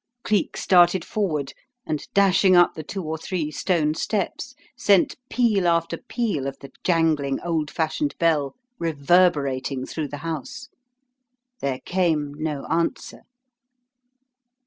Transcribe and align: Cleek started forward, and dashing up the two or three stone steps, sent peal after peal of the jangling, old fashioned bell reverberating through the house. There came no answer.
Cleek 0.23 0.57
started 0.57 1.05
forward, 1.05 1.53
and 1.85 2.07
dashing 2.15 2.55
up 2.55 2.73
the 2.73 2.81
two 2.81 3.03
or 3.03 3.19
three 3.19 3.51
stone 3.51 3.93
steps, 3.93 4.55
sent 4.75 5.15
peal 5.29 5.67
after 5.67 5.95
peal 5.95 6.47
of 6.47 6.57
the 6.57 6.71
jangling, 6.83 7.39
old 7.41 7.69
fashioned 7.69 8.17
bell 8.17 8.55
reverberating 8.79 9.85
through 9.85 10.07
the 10.07 10.17
house. 10.25 10.69
There 11.59 11.81
came 11.85 12.33
no 12.33 12.65
answer. 12.65 13.21